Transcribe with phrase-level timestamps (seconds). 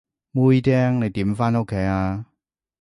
[0.03, 0.03] 妹釘，
[0.99, 2.25] 你點返屋企啊？